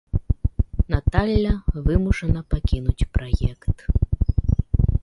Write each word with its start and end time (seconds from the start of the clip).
Наталля 0.93 1.53
вымушана 1.89 2.41
пакінуць 2.55 3.09
праект. 3.15 3.79